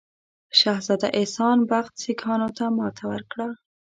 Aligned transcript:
شهزاده 0.59 1.07
احسان 1.19 1.57
بخت 1.71 1.93
سیکهانو 2.03 2.49
ته 2.57 2.65
ماته 2.77 3.03
ورکړه. 3.11 3.47